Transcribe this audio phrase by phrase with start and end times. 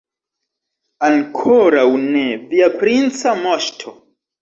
[1.09, 3.99] Ankoraŭ ne, via princa moŝto.